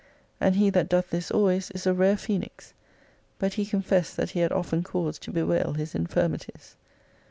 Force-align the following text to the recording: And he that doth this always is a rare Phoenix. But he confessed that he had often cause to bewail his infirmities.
And 0.39 0.55
he 0.55 0.71
that 0.71 0.89
doth 0.89 1.11
this 1.11 1.29
always 1.29 1.69
is 1.75 1.85
a 1.85 1.93
rare 1.93 2.17
Phoenix. 2.17 2.73
But 3.37 3.53
he 3.53 3.67
confessed 3.67 4.17
that 4.17 4.31
he 4.31 4.39
had 4.39 4.51
often 4.51 4.81
cause 4.81 5.19
to 5.19 5.31
bewail 5.31 5.73
his 5.73 5.93
infirmities. 5.93 6.75